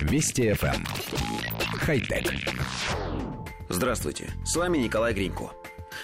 [0.00, 0.74] Вести FM.
[0.74, 0.84] Эм.
[1.78, 2.32] Хай-тек.
[3.68, 5.50] Здравствуйте, с вами Николай Гринько.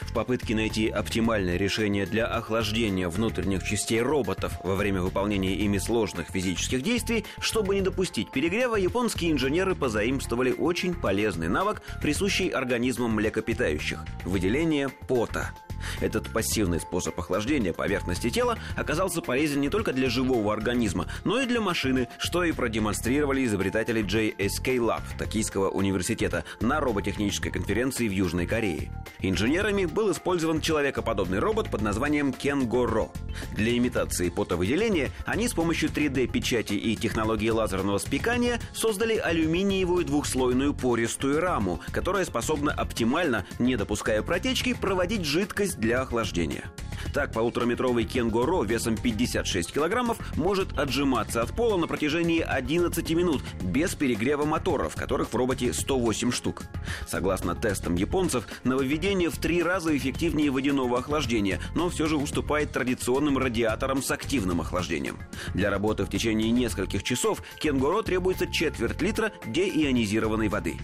[0.02, 6.28] В попытке найти оптимальное решение для охлаждения внутренних частей роботов во время выполнения ими сложных
[6.28, 14.00] физических действий, чтобы не допустить перегрева, японские инженеры позаимствовали очень полезный навык, присущий организмам млекопитающих–
[14.24, 15.52] выделение пота–
[16.00, 21.46] этот пассивный способ охлаждения поверхности тела оказался полезен не только для живого организма, но и
[21.46, 28.46] для машины, что и продемонстрировали изобретатели JSK Lab Токийского университета на роботехнической конференции в Южной
[28.46, 28.90] Корее.
[29.20, 33.08] Инженерами был использован человекоподобный робот под названием Кенгоро.
[33.52, 41.40] Для имитации потовыделения они с помощью 3D-печати и технологии лазерного спекания создали алюминиевую двухслойную пористую
[41.40, 46.70] раму, которая способна оптимально, не допуская протечки, проводить жидкость для охлаждения.
[47.12, 53.94] Так, полутораметровый кенгуро весом 56 килограммов может отжиматься от пола на протяжении 11 минут без
[53.94, 56.64] перегрева моторов, которых в роботе 108 штук.
[57.08, 63.38] Согласно тестам японцев, нововведение в три раза эффективнее водяного охлаждения, но все же уступает традиционным
[63.38, 65.18] радиаторам с активным охлаждением.
[65.54, 70.76] Для работы в течение нескольких часов кенгуро требуется четверть литра деионизированной воды.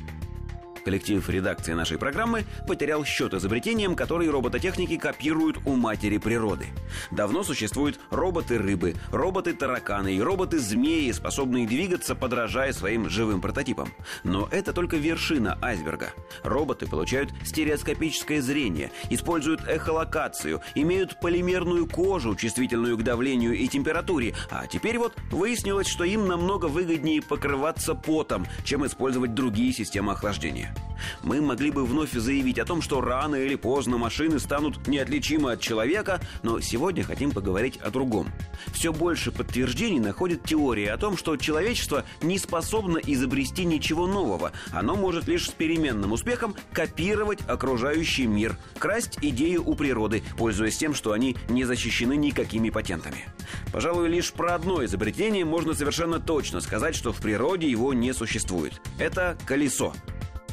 [0.84, 6.66] Коллектив редакции нашей программы потерял счет изобретениям, которые робототехники копируют у матери природы.
[7.10, 13.92] Давно существуют роботы-рыбы, роботы-тараканы и роботы-змеи, способные двигаться, подражая своим живым прототипам.
[14.24, 16.12] Но это только вершина айсберга.
[16.42, 24.66] Роботы получают стереоскопическое зрение, используют эхолокацию, имеют полимерную кожу, чувствительную к давлению и температуре, а
[24.66, 30.71] теперь вот выяснилось, что им намного выгоднее покрываться потом, чем использовать другие системы охлаждения.
[31.22, 35.60] Мы могли бы вновь заявить о том, что рано или поздно машины станут неотличимы от
[35.60, 38.28] человека, но сегодня хотим поговорить о другом.
[38.72, 44.52] Все больше подтверждений находит теория о том, что человечество не способно изобрести ничего нового.
[44.72, 50.94] Оно может лишь с переменным успехом копировать окружающий мир, красть идею у природы, пользуясь тем,
[50.94, 53.28] что они не защищены никакими патентами.
[53.72, 58.80] Пожалуй, лишь про одно изобретение можно совершенно точно сказать, что в природе его не существует.
[58.98, 59.94] Это колесо.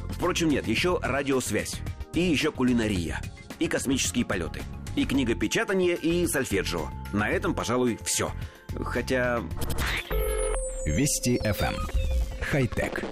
[0.09, 1.75] Впрочем, нет, еще радиосвязь.
[2.14, 3.22] И еще кулинария.
[3.59, 4.62] И космические полеты.
[4.96, 6.90] И книгопечатание, и сольфеджио.
[7.14, 8.31] На этом, пожалуй, все.
[8.84, 9.42] Хотя...
[10.86, 11.75] Вести FM.
[11.75, 11.88] Эм.
[12.42, 13.03] Хай-тек.